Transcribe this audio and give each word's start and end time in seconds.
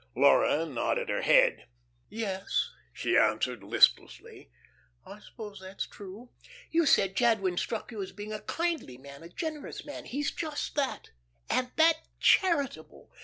Laura 0.15 0.65
nodded 0.65 1.09
her 1.09 1.21
head. 1.21 1.67
"Yes," 2.09 2.71
she 2.91 3.15
answered, 3.15 3.63
listlessly, 3.63 4.49
"I 5.05 5.19
suppose 5.19 5.59
that's 5.59 5.85
true." 5.85 6.31
"You 6.71 6.87
said 6.87 7.15
Jadwin 7.15 7.55
struck 7.57 7.91
you 7.91 8.01
as 8.01 8.11
being 8.11 8.33
a 8.33 8.41
kindly 8.41 8.97
man, 8.97 9.21
a 9.21 9.29
generous 9.29 9.85
man. 9.85 10.05
He's 10.05 10.31
just 10.31 10.73
that, 10.73 11.11
and 11.51 11.71
that 11.75 11.97
charitable! 12.19 13.11